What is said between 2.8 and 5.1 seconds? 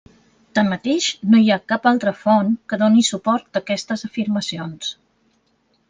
doni suport a aquestes afirmacions.